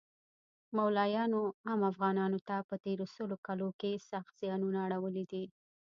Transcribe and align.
مولایانو 0.77 1.41
عام 1.67 1.81
افغانانو 1.91 2.39
ته 2.47 2.55
په 2.67 2.75
تیرو 2.85 3.05
سلو 3.15 3.35
کلو 3.47 3.67
کښی 3.79 3.93
سخت 4.11 4.31
ځیانونه 4.41 4.79
اړولی 4.87 5.23
دی 5.31 5.43